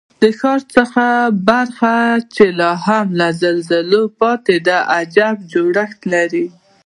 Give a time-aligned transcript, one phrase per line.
[0.21, 1.09] د ښار هغه
[1.49, 1.95] برخه
[2.35, 6.45] چې لا هم له زلزلو پاتې ده، عجیب جوړښت لري.